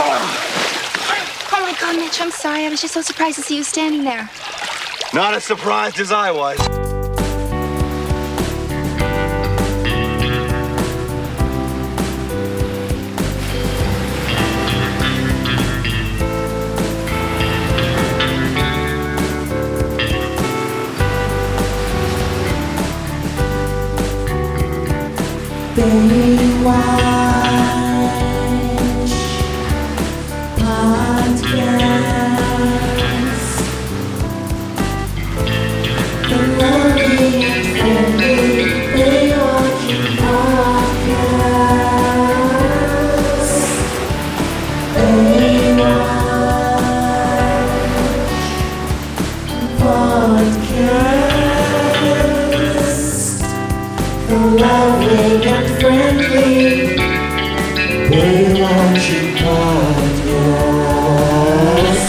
Oh 0.00 1.60
my 1.60 1.76
god, 1.80 1.96
Mitch, 1.96 2.20
I'm 2.20 2.30
sorry. 2.30 2.64
I 2.64 2.68
was 2.68 2.80
just 2.80 2.94
so 2.94 3.02
surprised 3.02 3.36
to 3.36 3.42
see 3.42 3.56
you 3.56 3.64
standing 3.64 4.04
there. 4.04 4.30
Not 5.12 5.34
as 5.34 5.44
surprised 5.44 5.98
as 5.98 6.12
I 6.12 6.30
was. 6.30 6.77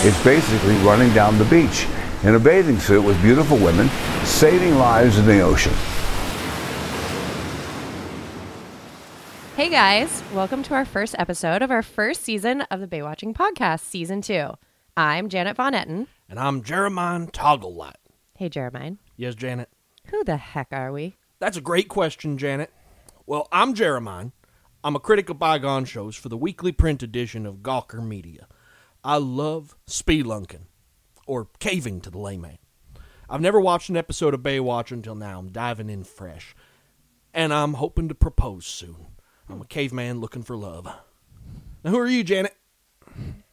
It's 0.05 0.23
basically 0.23 0.75
running 0.75 1.13
down 1.13 1.37
the 1.37 1.43
beach 1.45 1.85
in 2.23 2.35
a 2.35 2.39
bathing 2.39 2.79
suit 2.79 3.01
with 3.01 3.21
beautiful 3.21 3.57
women, 3.57 3.89
saving 4.23 4.75
lives 4.77 5.17
in 5.17 5.25
the 5.25 5.41
ocean. 5.41 5.73
Hey 9.57 9.69
guys, 9.69 10.23
welcome 10.33 10.63
to 10.63 10.73
our 10.75 10.85
first 10.85 11.15
episode 11.19 11.61
of 11.61 11.71
our 11.71 11.83
first 11.83 12.21
season 12.21 12.61
of 12.71 12.79
the 12.79 12.87
Baywatching 12.87 13.33
Podcast, 13.33 13.81
Season 13.81 14.21
2. 14.21 14.51
I'm 14.95 15.27
Janet 15.27 15.57
Von 15.57 15.73
Etten. 15.73 16.07
And 16.29 16.39
I'm 16.39 16.63
Jeremiah 16.63 17.27
Togglelight. 17.27 17.95
Hey, 18.37 18.47
Jeremiah. 18.47 18.93
Yes, 19.17 19.35
Janet. 19.35 19.67
Who 20.05 20.23
the 20.23 20.37
heck 20.37 20.69
are 20.71 20.93
we? 20.93 21.17
That's 21.39 21.55
a 21.55 21.61
great 21.61 21.87
question, 21.87 22.37
Janet. 22.37 22.69
Well, 23.25 23.47
I'm 23.51 23.73
Jeremiah. 23.73 24.31
I'm 24.83 24.97
a 24.97 24.99
critic 24.99 25.29
of 25.29 25.39
bygone 25.39 25.85
shows 25.85 26.17
for 26.17 26.27
the 26.27 26.37
weekly 26.37 26.73
print 26.73 27.01
edition 27.01 27.45
of 27.45 27.57
Gawker 27.57 28.05
Media. 28.05 28.47
I 29.05 29.17
love 29.17 29.77
spelunking, 29.87 30.63
or 31.25 31.47
caving 31.59 32.01
to 32.01 32.09
the 32.09 32.17
layman. 32.17 32.57
I've 33.29 33.39
never 33.39 33.61
watched 33.61 33.87
an 33.89 33.95
episode 33.95 34.33
of 34.33 34.41
Baywatch 34.41 34.91
until 34.91 35.15
now. 35.15 35.39
I'm 35.39 35.49
diving 35.49 35.89
in 35.89 36.03
fresh. 36.03 36.53
And 37.33 37.53
I'm 37.53 37.75
hoping 37.75 38.09
to 38.09 38.15
propose 38.15 38.65
soon. 38.65 39.07
I'm 39.47 39.61
a 39.61 39.65
caveman 39.65 40.19
looking 40.19 40.43
for 40.43 40.57
love. 40.57 40.85
Now, 41.83 41.91
who 41.91 41.99
are 41.99 42.07
you, 42.07 42.25
Janet? 42.25 42.55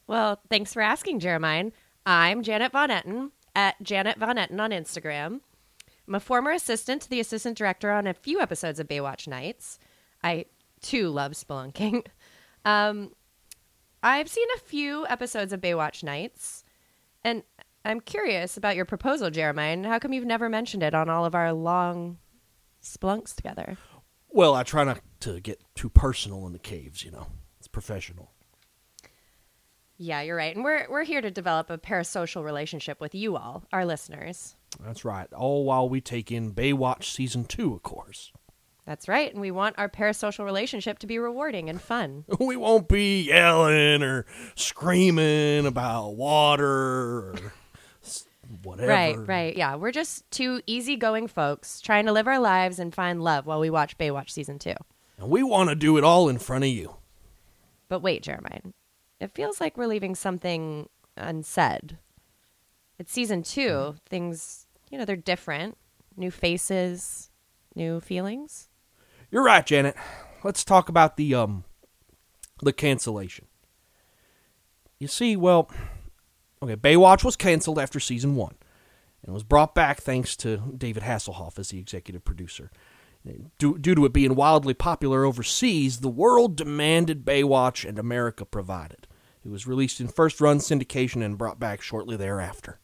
Well, 0.07 0.41
thanks 0.49 0.73
for 0.73 0.81
asking, 0.81 1.21
Jeremiah. 1.21 1.71
I'm 2.05 2.43
Janet 2.43 2.73
Von 2.73 2.89
Etten 2.89 3.31
at 3.55 3.81
Janet 3.81 4.17
Von 4.17 4.35
Etten 4.35 4.59
on 4.59 4.71
Instagram. 4.71 5.39
I'm 6.07 6.15
a 6.15 6.19
former 6.19 6.51
assistant 6.51 7.01
to 7.03 7.09
the 7.09 7.19
assistant 7.19 7.57
director 7.57 7.91
on 7.91 8.07
a 8.07 8.13
few 8.13 8.39
episodes 8.39 8.79
of 8.79 8.87
Baywatch 8.87 9.27
Nights. 9.27 9.77
I 10.23 10.45
too 10.81 11.09
love 11.09 11.33
spelunking. 11.33 12.05
Um, 12.65 13.13
I've 14.03 14.27
seen 14.27 14.47
a 14.57 14.59
few 14.59 15.07
episodes 15.07 15.53
of 15.53 15.61
Baywatch 15.61 16.03
Nights, 16.03 16.65
and 17.23 17.43
I'm 17.85 18.01
curious 18.01 18.57
about 18.57 18.75
your 18.75 18.83
proposal, 18.83 19.29
Jeremiah. 19.29 19.81
How 19.87 19.99
come 19.99 20.11
you've 20.11 20.25
never 20.25 20.49
mentioned 20.49 20.83
it 20.83 20.93
on 20.93 21.09
all 21.09 21.23
of 21.23 21.33
our 21.33 21.53
long 21.53 22.17
splunks 22.83 23.33
together? 23.33 23.77
Well, 24.27 24.53
I 24.53 24.63
try 24.63 24.83
not 24.83 24.99
to 25.21 25.39
get 25.39 25.61
too 25.75 25.87
personal 25.87 26.45
in 26.45 26.51
the 26.51 26.59
caves, 26.59 27.05
you 27.05 27.11
know. 27.11 27.27
It's 27.57 27.69
professional. 27.69 28.31
Yeah, 29.97 30.21
you're 30.21 30.35
right. 30.35 30.53
And 30.53 30.65
we're 30.65 30.87
we're 30.89 31.03
here 31.03 31.21
to 31.21 31.31
develop 31.31 31.69
a 31.69 31.77
parasocial 31.77 32.43
relationship 32.43 32.99
with 32.99 33.15
you 33.15 33.37
all, 33.37 33.63
our 33.71 33.85
listeners. 33.85 34.57
That's 34.79 35.03
right. 35.03 35.31
All 35.33 35.65
while 35.65 35.89
we 35.89 36.01
take 36.01 36.31
in 36.31 36.53
Baywatch 36.53 37.05
Season 37.05 37.45
2, 37.45 37.73
of 37.73 37.83
course. 37.83 38.31
That's 38.85 39.07
right. 39.09 39.31
And 39.31 39.41
we 39.41 39.51
want 39.51 39.77
our 39.77 39.89
parasocial 39.89 40.45
relationship 40.45 40.99
to 40.99 41.07
be 41.07 41.19
rewarding 41.19 41.69
and 41.69 41.81
fun. 41.81 42.23
We 42.39 42.55
won't 42.55 42.87
be 42.87 43.23
yelling 43.23 44.01
or 44.01 44.25
screaming 44.55 45.65
about 45.65 46.15
water 46.15 46.65
or 46.65 47.35
whatever. 48.63 48.87
Right, 48.87 49.17
right. 49.27 49.57
Yeah, 49.57 49.75
we're 49.75 49.91
just 49.91 50.29
two 50.31 50.61
easygoing 50.65 51.27
folks 51.27 51.81
trying 51.81 52.05
to 52.05 52.13
live 52.13 52.27
our 52.27 52.39
lives 52.39 52.79
and 52.79 52.93
find 52.93 53.21
love 53.21 53.45
while 53.45 53.59
we 53.59 53.69
watch 53.69 53.97
Baywatch 53.97 54.29
season 54.29 54.57
2. 54.59 54.73
And 55.19 55.29
we 55.29 55.43
want 55.43 55.69
to 55.69 55.75
do 55.75 55.97
it 55.97 56.03
all 56.03 56.29
in 56.29 56.37
front 56.37 56.63
of 56.63 56.69
you. 56.69 56.95
But 57.89 58.01
wait, 58.01 58.23
Jeremiah. 58.23 58.61
It 59.19 59.31
feels 59.31 59.59
like 59.59 59.77
we're 59.77 59.87
leaving 59.87 60.15
something 60.15 60.87
unsaid. 61.17 61.97
It's 62.99 63.11
season 63.11 63.43
2. 63.43 63.95
Things, 64.07 64.66
you 64.89 64.97
know, 64.97 65.05
they're 65.05 65.15
different. 65.15 65.77
New 66.15 66.31
faces, 66.31 67.29
new 67.75 67.99
feelings. 67.99 68.69
You're 69.31 69.43
right, 69.43 69.65
Janet. 69.65 69.95
Let's 70.43 70.63
talk 70.63 70.89
about 70.89 71.17
the 71.17 71.35
um 71.35 71.63
the 72.61 72.73
cancellation. 72.73 73.45
You 74.99 75.07
see, 75.07 75.35
well, 75.35 75.69
okay, 76.61 76.75
Baywatch 76.75 77.23
was 77.23 77.35
canceled 77.35 77.77
after 77.77 77.99
season 77.99 78.35
1 78.35 78.55
and 79.23 79.33
was 79.33 79.43
brought 79.43 79.75
back 79.75 80.01
thanks 80.01 80.35
to 80.37 80.73
David 80.75 81.03
Hasselhoff 81.03 81.59
as 81.59 81.69
the 81.69 81.79
executive 81.79 82.25
producer. 82.25 82.71
Due, 83.59 83.77
due 83.77 83.93
to 83.93 84.05
it 84.05 84.13
being 84.13 84.35
wildly 84.35 84.73
popular 84.73 85.25
overseas, 85.25 85.99
the 85.99 86.09
world 86.09 86.55
demanded 86.55 87.25
Baywatch 87.25 87.87
and 87.87 87.99
America 87.99 88.45
provided. 88.45 89.05
It 89.43 89.49
was 89.49 89.67
released 89.67 89.99
in 89.99 90.07
first 90.07 90.39
run 90.39 90.59
syndication 90.59 91.23
and 91.23 91.37
brought 91.37 91.59
back 91.59 91.81
shortly 91.81 92.15
thereafter. 92.15 92.79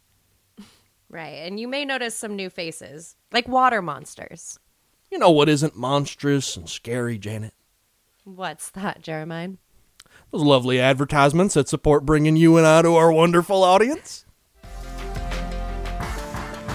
Right. 1.14 1.46
And 1.46 1.60
you 1.60 1.68
may 1.68 1.86
notice 1.86 2.16
some 2.16 2.36
new 2.36 2.50
faces, 2.50 3.16
like 3.32 3.48
water 3.48 3.84
monsters. 3.84 4.58
You 5.12 5.20
know 5.20 5.30
what 5.30 5.48
isn't 5.48 5.78
monstrous 5.78 6.58
and 6.58 6.68
scary, 6.68 7.20
Janet? 7.20 7.54
What's 8.24 8.72
that, 8.72 9.04
Jeremiah? 9.04 9.50
Those 10.32 10.42
lovely 10.42 10.80
advertisements 10.80 11.54
that 11.54 11.70
support 11.70 12.04
bringing 12.04 12.36
you 12.36 12.58
and 12.58 12.66
I 12.66 12.82
to 12.82 12.96
our 12.96 13.12
wonderful 13.12 13.64
audience. 13.64 14.26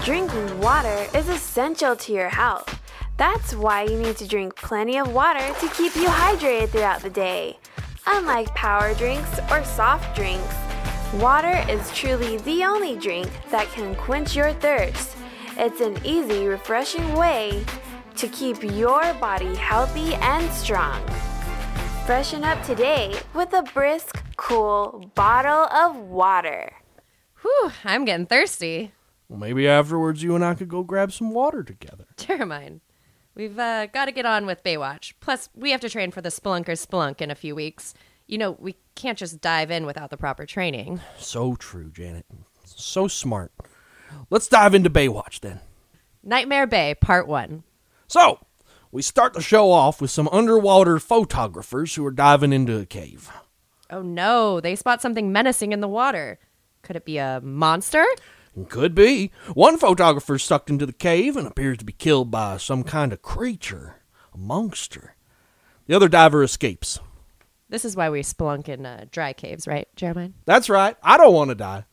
Drinking 0.05 0.61
water 0.61 1.05
is 1.13 1.27
essential 1.27 1.97
to 1.97 2.13
your 2.13 2.29
health. 2.29 2.81
That's 3.17 3.53
why 3.53 3.83
you 3.83 3.99
need 3.99 4.15
to 4.17 4.27
drink 4.27 4.55
plenty 4.55 4.97
of 4.97 5.13
water 5.13 5.53
to 5.59 5.67
keep 5.71 5.93
you 5.97 6.07
hydrated 6.07 6.69
throughout 6.69 7.01
the 7.01 7.09
day. 7.09 7.59
Unlike 8.07 8.55
power 8.55 8.93
drinks 8.93 9.37
or 9.51 9.65
soft 9.65 10.15
drinks, 10.15 10.55
water 11.13 11.65
is 11.69 11.91
truly 11.93 12.37
the 12.37 12.63
only 12.63 12.95
drink 12.95 13.29
that 13.49 13.67
can 13.71 13.95
quench 13.95 14.35
your 14.35 14.53
thirst. 14.53 15.15
It's 15.57 15.81
an 15.81 15.97
easy, 16.05 16.47
refreshing 16.47 17.13
way 17.13 17.65
to 18.15 18.27
keep 18.27 18.63
your 18.63 19.13
body 19.15 19.55
healthy 19.55 20.13
and 20.15 20.51
strong. 20.51 21.05
Freshen 22.05 22.43
up 22.43 22.63
today 22.63 23.15
with 23.33 23.53
a 23.53 23.63
brisk, 23.63 24.23
cool 24.35 25.11
bottle 25.15 25.65
of 25.75 25.95
water. 25.95 26.73
Whew, 27.41 27.71
I'm 27.83 28.05
getting 28.05 28.25
thirsty. 28.25 28.91
Well, 29.27 29.39
maybe 29.39 29.67
afterwards 29.67 30.23
you 30.23 30.35
and 30.35 30.43
I 30.43 30.53
could 30.55 30.69
go 30.69 30.83
grab 30.83 31.11
some 31.11 31.31
water 31.31 31.63
together. 31.63 32.05
Jeremiah, 32.17 32.73
we've 33.35 33.57
uh, 33.57 33.87
got 33.87 34.05
to 34.05 34.11
get 34.11 34.25
on 34.25 34.45
with 34.45 34.63
Baywatch. 34.63 35.13
Plus, 35.19 35.49
we 35.55 35.71
have 35.71 35.81
to 35.81 35.89
train 35.89 36.11
for 36.11 36.21
the 36.21 36.29
Spelunkers 36.29 36.85
Spelunk 36.85 37.21
in 37.21 37.31
a 37.31 37.35
few 37.35 37.55
weeks. 37.55 37.93
You 38.29 38.37
know, 38.37 38.51
we 38.59 38.75
can't 38.93 39.17
just 39.17 39.41
dive 39.41 39.71
in 39.71 39.87
without 39.87 40.11
the 40.11 40.17
proper 40.17 40.45
training. 40.45 41.01
So 41.17 41.55
true, 41.55 41.89
Janet. 41.89 42.27
So 42.63 43.07
smart. 43.07 43.51
Let's 44.29 44.47
dive 44.47 44.75
into 44.75 44.91
Baywatch 44.91 45.39
then. 45.39 45.61
Nightmare 46.21 46.67
Bay, 46.67 46.93
Part 46.93 47.27
1. 47.27 47.63
So, 48.07 48.39
we 48.91 49.01
start 49.01 49.33
the 49.33 49.41
show 49.41 49.71
off 49.71 49.99
with 49.99 50.11
some 50.11 50.29
underwater 50.31 50.99
photographers 50.99 51.95
who 51.95 52.05
are 52.05 52.11
diving 52.11 52.53
into 52.53 52.79
a 52.79 52.85
cave. 52.85 53.31
Oh 53.89 54.03
no, 54.03 54.61
they 54.61 54.75
spot 54.75 55.01
something 55.01 55.31
menacing 55.31 55.71
in 55.71 55.81
the 55.81 55.87
water. 55.87 56.37
Could 56.83 56.97
it 56.97 57.05
be 57.05 57.17
a 57.17 57.41
monster? 57.43 58.05
Could 58.67 58.93
be. 58.93 59.31
One 59.55 59.79
photographer 59.79 60.35
is 60.35 60.43
sucked 60.43 60.69
into 60.69 60.85
the 60.85 60.93
cave 60.93 61.35
and 61.35 61.47
appears 61.47 61.79
to 61.79 61.85
be 61.85 61.93
killed 61.93 62.29
by 62.29 62.57
some 62.57 62.83
kind 62.83 63.11
of 63.11 63.23
creature, 63.23 63.95
a 64.35 64.37
monster. 64.37 65.15
The 65.87 65.95
other 65.95 66.07
diver 66.07 66.43
escapes. 66.43 66.99
This 67.69 67.85
is 67.85 67.95
why 67.95 68.09
we 68.09 68.21
spelunk 68.21 68.67
in 68.67 68.85
uh, 68.85 69.05
dry 69.11 69.33
caves, 69.33 69.67
right, 69.67 69.87
Jeremiah? 69.95 70.31
That's 70.45 70.69
right. 70.69 70.97
I 71.03 71.17
don't 71.17 71.33
want 71.33 71.49
to 71.49 71.55
die. 71.55 71.85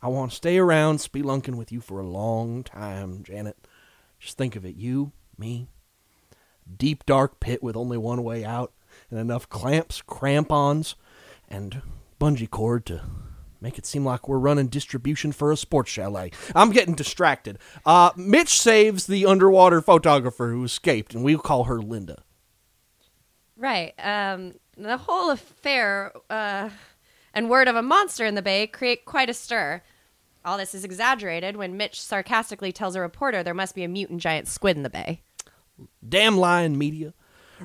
I 0.00 0.08
want 0.08 0.30
to 0.30 0.36
stay 0.36 0.58
around 0.58 0.98
spelunking 0.98 1.56
with 1.56 1.72
you 1.72 1.80
for 1.80 2.00
a 2.00 2.06
long 2.06 2.62
time, 2.64 3.22
Janet. 3.22 3.56
Just 4.18 4.38
think 4.38 4.56
of 4.56 4.64
it. 4.64 4.76
You, 4.76 5.12
me, 5.36 5.68
deep 6.76 7.04
dark 7.04 7.40
pit 7.40 7.62
with 7.62 7.76
only 7.76 7.98
one 7.98 8.22
way 8.22 8.44
out 8.44 8.72
and 9.10 9.18
enough 9.18 9.48
clamps, 9.48 10.02
crampons, 10.02 10.94
and 11.48 11.82
bungee 12.20 12.50
cord 12.50 12.86
to 12.86 13.02
make 13.60 13.78
it 13.78 13.86
seem 13.86 14.04
like 14.04 14.28
we're 14.28 14.38
running 14.38 14.66
distribution 14.66 15.32
for 15.32 15.52
a 15.52 15.56
sports 15.56 15.90
chalet. 15.90 16.32
I'm 16.54 16.70
getting 16.70 16.94
distracted. 16.94 17.58
Uh, 17.86 18.10
Mitch 18.16 18.60
saves 18.60 19.06
the 19.06 19.26
underwater 19.26 19.80
photographer 19.80 20.50
who 20.50 20.64
escaped, 20.64 21.14
and 21.14 21.24
we'll 21.24 21.38
call 21.38 21.64
her 21.64 21.80
Linda. 21.80 22.22
Right. 23.56 23.94
Um, 23.98 24.54
the 24.76 24.96
whole 24.96 25.30
affair 25.30 26.12
uh, 26.30 26.70
and 27.34 27.50
word 27.50 27.68
of 27.68 27.76
a 27.76 27.82
monster 27.82 28.24
in 28.24 28.34
the 28.34 28.42
bay 28.42 28.66
create 28.66 29.04
quite 29.04 29.30
a 29.30 29.34
stir. 29.34 29.82
All 30.44 30.58
this 30.58 30.74
is 30.74 30.84
exaggerated 30.84 31.56
when 31.56 31.76
Mitch 31.76 32.00
sarcastically 32.00 32.72
tells 32.72 32.96
a 32.96 33.00
reporter 33.00 33.42
there 33.42 33.54
must 33.54 33.74
be 33.74 33.84
a 33.84 33.88
mutant 33.88 34.20
giant 34.20 34.48
squid 34.48 34.76
in 34.76 34.82
the 34.82 34.90
bay. 34.90 35.22
Damn 36.06 36.36
lying 36.36 36.76
media. 36.76 37.14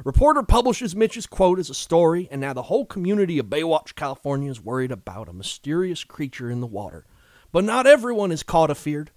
Reporter 0.04 0.44
publishes 0.44 0.96
Mitch's 0.96 1.26
quote 1.26 1.58
as 1.58 1.72
a 1.72 1.74
story, 1.74 2.28
and 2.30 2.40
now 2.40 2.54
the 2.54 2.64
whole 2.64 2.86
community 2.86 3.40
of 3.40 3.48
Baywatch, 3.48 3.96
California 3.96 4.52
is 4.52 4.64
worried 4.64 4.92
about 4.92 5.28
a 5.28 5.34
mysterious 5.34 6.04
creature 6.04 6.52
in 6.52 6.62
the 6.62 6.68
water. 6.68 7.06
But 7.52 7.64
not 7.64 7.88
everyone 7.88 8.32
is 8.32 8.44
caught 8.44 8.70
afeared. 8.70 9.10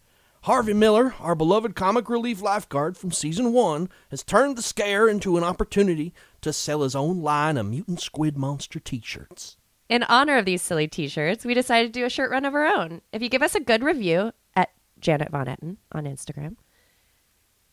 Harvey 0.44 0.72
Miller, 0.72 1.14
our 1.20 1.34
beloved 1.34 1.74
comic 1.74 2.08
relief 2.08 2.40
lifeguard 2.40 2.96
from 2.96 3.12
season 3.12 3.52
one, 3.52 3.90
has 4.10 4.22
turned 4.22 4.56
the 4.56 4.62
scare 4.62 5.06
into 5.06 5.36
an 5.36 5.44
opportunity 5.44 6.14
to 6.42 6.52
sell 6.52 6.82
his 6.82 6.94
own 6.94 7.20
line 7.22 7.56
of 7.56 7.66
mutant 7.66 8.00
squid 8.00 8.36
monster 8.36 8.80
t 8.80 9.00
shirts. 9.04 9.56
In 9.88 10.02
honor 10.04 10.38
of 10.38 10.44
these 10.44 10.62
silly 10.62 10.86
t 10.86 11.08
shirts, 11.08 11.44
we 11.44 11.54
decided 11.54 11.92
to 11.92 12.00
do 12.00 12.06
a 12.06 12.10
shirt 12.10 12.30
run 12.30 12.44
of 12.44 12.54
our 12.54 12.66
own. 12.66 13.02
If 13.12 13.22
you 13.22 13.28
give 13.28 13.42
us 13.42 13.54
a 13.54 13.60
good 13.60 13.82
review 13.82 14.32
at 14.54 14.70
Janet 15.00 15.30
Von 15.30 15.46
Etten 15.46 15.76
on 15.92 16.04
Instagram 16.04 16.56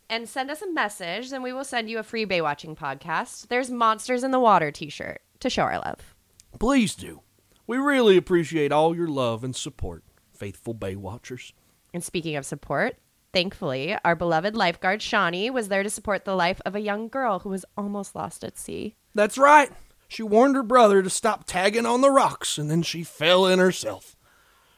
and 0.09 0.27
send 0.27 0.49
us 0.49 0.61
a 0.61 0.71
message, 0.71 1.29
then 1.29 1.43
we 1.43 1.53
will 1.53 1.63
send 1.63 1.89
you 1.89 1.99
a 1.99 2.03
free 2.03 2.25
Baywatching 2.25 2.77
podcast. 2.77 3.49
There's 3.49 3.69
Monsters 3.69 4.23
in 4.23 4.31
the 4.31 4.39
Water 4.39 4.71
t 4.71 4.89
shirt 4.89 5.21
to 5.39 5.49
show 5.49 5.63
our 5.63 5.79
love. 5.79 6.15
Please 6.59 6.95
do. 6.95 7.21
We 7.67 7.77
really 7.77 8.17
appreciate 8.17 8.71
all 8.71 8.95
your 8.95 9.09
love 9.09 9.43
and 9.43 9.55
support, 9.55 10.03
faithful 10.33 10.73
Baywatchers. 10.73 11.51
And 11.93 12.03
speaking 12.03 12.35
of 12.35 12.45
support, 12.45 12.95
thankfully, 13.33 13.97
our 14.03 14.15
beloved 14.15 14.55
lifeguard 14.55 15.01
Shauni 15.01 15.51
was 15.51 15.67
there 15.67 15.83
to 15.83 15.89
support 15.89 16.25
the 16.25 16.35
life 16.35 16.61
of 16.65 16.75
a 16.75 16.81
young 16.81 17.07
girl 17.07 17.39
who 17.39 17.49
was 17.49 17.65
almost 17.77 18.15
lost 18.15 18.43
at 18.43 18.57
sea. 18.57 18.95
That's 19.13 19.37
right. 19.37 19.71
She 20.07 20.23
warned 20.23 20.55
her 20.55 20.63
brother 20.63 21.03
to 21.03 21.09
stop 21.09 21.45
tagging 21.45 21.85
on 21.85 22.01
the 22.01 22.11
rocks, 22.11 22.57
and 22.57 22.71
then 22.71 22.81
she 22.81 23.03
fell 23.03 23.45
in 23.45 23.59
herself. 23.59 24.15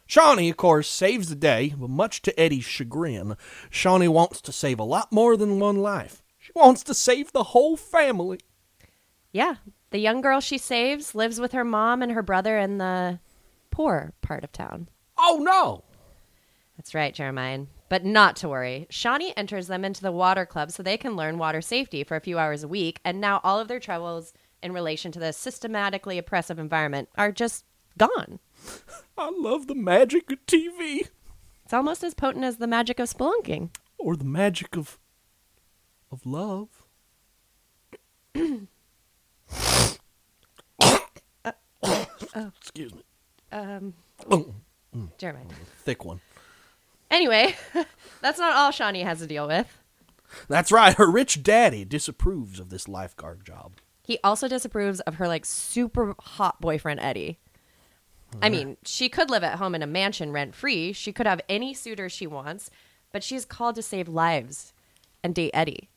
Shauni, 0.07 0.49
of 0.49 0.57
course, 0.57 0.87
saves 0.87 1.29
the 1.29 1.35
day, 1.35 1.75
but 1.77 1.89
much 1.89 2.23
to 2.23 2.39
Eddie's 2.39 2.65
chagrin, 2.65 3.37
Shauni 3.69 4.09
wants 4.09 4.41
to 4.41 4.51
save 4.51 4.79
a 4.79 4.83
lot 4.83 5.11
more 5.11 5.37
than 5.37 5.59
one 5.59 5.77
life. 5.77 6.23
She 6.39 6.51
wants 6.55 6.81
to 6.83 6.95
save 6.95 7.31
the 7.31 7.43
whole 7.43 7.77
family. 7.77 8.39
Yeah, 9.31 9.55
the 9.91 9.99
young 9.99 10.21
girl 10.21 10.39
she 10.39 10.57
saves 10.57 11.13
lives 11.13 11.39
with 11.39 11.51
her 11.51 11.63
mom 11.63 12.01
and 12.01 12.11
her 12.13 12.23
brother 12.23 12.57
in 12.57 12.79
the 12.79 13.19
poor 13.69 14.13
part 14.21 14.43
of 14.43 14.51
town. 14.51 14.89
Oh 15.15 15.39
no! 15.43 15.83
That's 16.75 16.95
right, 16.95 17.13
Jeremiah. 17.13 17.65
But 17.89 18.05
not 18.05 18.35
to 18.37 18.49
worry. 18.49 18.87
Shauni 18.91 19.33
enters 19.35 19.67
them 19.67 19.83
into 19.83 20.01
the 20.01 20.11
water 20.11 20.45
club 20.45 20.71
so 20.71 20.81
they 20.83 20.97
can 20.97 21.15
learn 21.15 21.37
water 21.39 21.61
safety 21.61 22.03
for 22.03 22.15
a 22.15 22.21
few 22.21 22.37
hours 22.37 22.63
a 22.63 22.67
week, 22.67 22.99
and 23.03 23.19
now 23.19 23.41
all 23.43 23.59
of 23.59 23.67
their 23.67 23.79
troubles 23.79 24.31
in 24.61 24.71
relation 24.73 25.11
to 25.11 25.19
the 25.19 25.33
systematically 25.33 26.17
oppressive 26.17 26.59
environment 26.59 27.09
are 27.17 27.31
just 27.31 27.65
gone. 27.97 28.39
I 29.17 29.31
love 29.35 29.67
the 29.67 29.75
magic 29.75 30.31
of 30.31 30.45
TV. 30.45 31.07
It's 31.65 31.73
almost 31.73 32.03
as 32.03 32.13
potent 32.13 32.45
as 32.45 32.57
the 32.57 32.67
magic 32.67 32.99
of 32.99 33.09
spelunking. 33.09 33.69
Or 33.97 34.15
the 34.15 34.23
magic 34.25 34.77
of 34.77 34.97
of 36.11 36.25
love. 36.25 36.69
Oh, 38.35 38.67
Excuse 42.59 42.93
me. 42.93 43.01
Um, 43.51 43.93
Oh, 44.29 44.53
mm. 44.95 45.09
Jeremiah. 45.17 45.45
thick 45.83 46.05
one. 46.05 46.19
Anyway, 47.11 47.55
that's 48.21 48.39
not 48.39 48.55
all 48.55 48.71
Shauni 48.71 49.03
has 49.03 49.19
to 49.19 49.27
deal 49.27 49.47
with. 49.47 49.77
That's 50.47 50.71
right. 50.71 50.95
Her 50.95 51.09
rich 51.09 51.41
daddy 51.41 51.85
disapproves 51.85 52.59
of 52.59 52.69
this 52.69 52.87
lifeguard 52.87 53.45
job. 53.45 53.73
He 54.03 54.19
also 54.23 54.47
disapproves 54.47 54.99
of 55.01 55.15
her 55.15 55.27
like 55.27 55.45
super 55.45 56.15
hot 56.19 56.61
boyfriend 56.61 56.99
Eddie. 56.99 57.39
I 58.41 58.49
mean, 58.49 58.77
she 58.85 59.09
could 59.09 59.31
live 59.31 59.43
at 59.43 59.57
home 59.57 59.73
in 59.73 59.81
a 59.81 59.87
mansion 59.87 60.31
rent 60.31 60.53
free. 60.53 60.93
She 60.93 61.11
could 61.11 61.25
have 61.25 61.41
any 61.49 61.73
suitor 61.73 62.09
she 62.09 62.27
wants, 62.27 62.69
but 63.11 63.23
she's 63.23 63.45
called 63.45 63.75
to 63.75 63.81
save 63.81 64.07
lives 64.07 64.73
and 65.23 65.33
date 65.33 65.51
Eddie. 65.53 65.89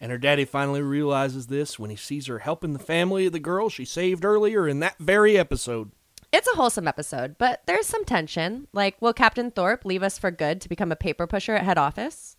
And 0.00 0.10
her 0.10 0.18
daddy 0.18 0.44
finally 0.44 0.82
realizes 0.82 1.46
this 1.46 1.78
when 1.78 1.90
he 1.90 1.96
sees 1.96 2.26
her 2.26 2.40
helping 2.40 2.72
the 2.72 2.78
family 2.78 3.26
of 3.26 3.32
the 3.32 3.38
girl 3.38 3.68
she 3.68 3.84
saved 3.84 4.24
earlier 4.24 4.68
in 4.68 4.80
that 4.80 4.98
very 4.98 5.38
episode. 5.38 5.90
It's 6.36 6.48
a 6.48 6.56
wholesome 6.56 6.86
episode, 6.86 7.36
but 7.38 7.62
there's 7.64 7.86
some 7.86 8.04
tension. 8.04 8.68
Like, 8.74 9.00
will 9.00 9.14
Captain 9.14 9.50
Thorpe 9.50 9.86
leave 9.86 10.02
us 10.02 10.18
for 10.18 10.30
good 10.30 10.60
to 10.60 10.68
become 10.68 10.92
a 10.92 10.96
paper 10.96 11.26
pusher 11.26 11.54
at 11.54 11.64
head 11.64 11.78
office? 11.78 12.36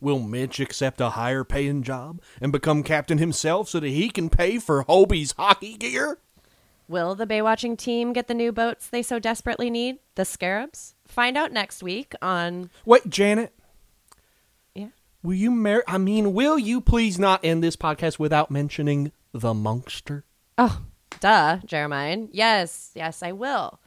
Will 0.00 0.20
Mitch 0.20 0.60
accept 0.60 1.00
a 1.00 1.10
higher 1.10 1.42
paying 1.42 1.82
job 1.82 2.22
and 2.40 2.52
become 2.52 2.84
captain 2.84 3.18
himself 3.18 3.68
so 3.68 3.80
that 3.80 3.88
he 3.88 4.10
can 4.10 4.30
pay 4.30 4.60
for 4.60 4.82
Hobie's 4.82 5.32
hockey 5.32 5.76
gear? 5.76 6.18
Will 6.86 7.16
the 7.16 7.26
Baywatching 7.26 7.76
team 7.76 8.12
get 8.12 8.28
the 8.28 8.34
new 8.34 8.52
boats 8.52 8.86
they 8.86 9.02
so 9.02 9.18
desperately 9.18 9.70
need, 9.70 9.98
the 10.14 10.24
Scarabs? 10.24 10.94
Find 11.08 11.36
out 11.36 11.50
next 11.50 11.82
week 11.82 12.14
on. 12.22 12.70
Wait, 12.84 13.10
Janet, 13.10 13.52
Yeah. 14.72 14.90
will 15.20 15.34
you 15.34 15.50
marry? 15.50 15.82
I 15.88 15.98
mean, 15.98 16.32
will 16.32 16.60
you 16.60 16.80
please 16.80 17.18
not 17.18 17.44
end 17.44 17.60
this 17.64 17.74
podcast 17.74 18.20
without 18.20 18.52
mentioning 18.52 19.10
the 19.32 19.52
Monkster? 19.52 20.22
Oh, 20.56 20.82
duh, 21.20 21.58
Jeremiah. 21.64 22.26
Yes, 22.30 22.90
yes, 22.94 23.22
I 23.22 23.32
will. 23.32 23.80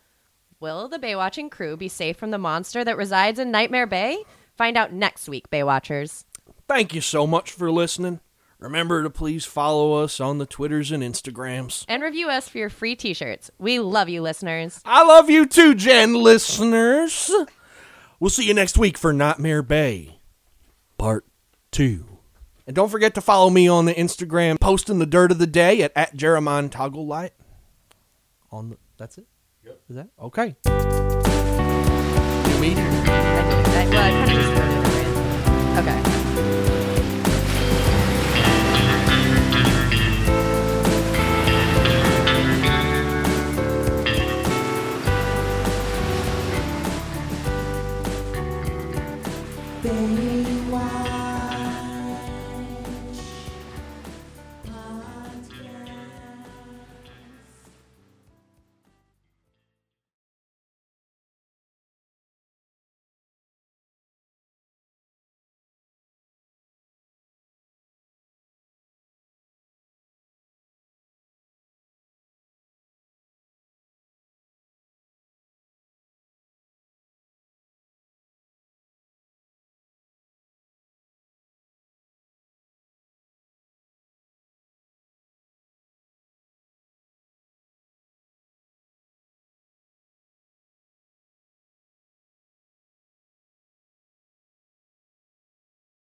Will 0.59 0.87
the 0.87 0.99
Baywatching 0.99 1.51
crew 1.51 1.77
be 1.77 1.89
safe 1.89 2.17
from 2.17 2.31
the 2.31 2.37
monster 2.37 2.83
that 2.83 2.97
resides 2.97 3.39
in 3.39 3.51
Nightmare 3.51 3.87
Bay? 3.87 4.23
Find 4.57 4.77
out 4.77 4.93
next 4.93 5.27
week, 5.27 5.49
Baywatchers. 5.49 6.23
Thank 6.67 6.93
you 6.93 7.01
so 7.01 7.27
much 7.27 7.51
for 7.51 7.69
listening. 7.71 8.21
Remember 8.59 9.03
to 9.03 9.09
please 9.09 9.45
follow 9.45 10.01
us 10.01 10.19
on 10.19 10.37
the 10.37 10.45
Twitters 10.45 10.91
and 10.91 11.03
Instagrams. 11.03 11.85
And 11.87 12.01
review 12.01 12.29
us 12.29 12.47
for 12.47 12.57
your 12.57 12.69
free 12.69 12.95
t 12.95 13.13
shirts. 13.13 13.51
We 13.59 13.79
love 13.79 14.09
you, 14.09 14.21
listeners. 14.21 14.81
I 14.85 15.03
love 15.03 15.29
you 15.29 15.45
too, 15.45 15.75
Jen 15.75 16.13
listeners. 16.13 17.29
We'll 18.19 18.29
see 18.29 18.47
you 18.47 18.53
next 18.53 18.77
week 18.77 18.97
for 18.97 19.11
Nightmare 19.11 19.61
Bay, 19.61 20.19
part 20.97 21.25
two. 21.69 22.14
And 22.67 22.75
don't 22.75 22.89
forget 22.89 23.13
to 23.15 23.21
follow 23.21 23.49
me 23.49 23.67
on 23.67 23.85
the 23.85 23.93
Instagram, 23.93 24.59
posting 24.59 24.97
the 24.97 25.05
dirt 25.05 25.31
of 25.31 25.37
the 25.37 25.45
day 25.47 25.83
at, 25.83 25.91
at 25.95 26.15
Jeremiah 26.15 26.67
Toggle 26.67 27.05
Light. 27.05 27.33
On 28.51 28.71
the, 28.71 28.77
that's 28.97 29.17
it. 29.17 29.27
Yep. 29.63 29.81
Is 29.89 29.95
that 29.97 30.09
okay? 30.19 30.55
Me. 32.59 32.73
I, 32.75 32.81
I, 33.77 33.87
well, 33.89 34.01
I 34.01 34.11
kinda 34.11 34.33
just 34.33 34.49
threw 34.49 34.65
it 34.81 35.05
in. 35.05 35.77
Okay. 35.77 36.24